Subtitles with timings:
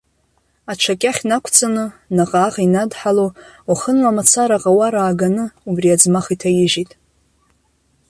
[0.71, 3.27] Аҽы акьахь нақәҵаны, наҟ-ааҟ инадҳало,
[3.69, 6.91] уахынла мацара аҟауар ааганы, убри аӡмах иҭаижьит.